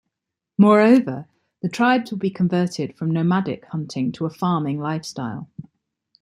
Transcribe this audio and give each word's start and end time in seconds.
Moreover, 0.57 1.27
the 1.61 1.69
tribes 1.69 2.09
would 2.09 2.21
be 2.21 2.31
converted 2.31 2.97
from 2.97 3.11
nomadic 3.11 3.65
hunting 3.65 4.11
to 4.13 4.25
a 4.25 4.31
farming 4.31 4.79
lifestyle. 4.79 5.47